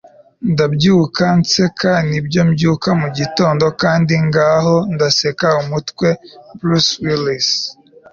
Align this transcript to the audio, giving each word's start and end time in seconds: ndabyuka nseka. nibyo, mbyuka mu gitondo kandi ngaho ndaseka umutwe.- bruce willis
ndabyuka 0.51 1.23
nseka. 1.39 1.91
nibyo, 2.09 2.41
mbyuka 2.49 2.89
mu 3.01 3.07
gitondo 3.17 3.65
kandi 3.81 4.13
ngaho 4.27 4.75
ndaseka 4.93 5.47
umutwe.- 5.61 6.07
bruce 6.57 6.93
willis 7.03 7.49